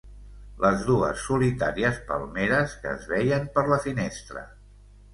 [0.63, 4.49] Les dues solitàries palmeres que es veien per la finestra.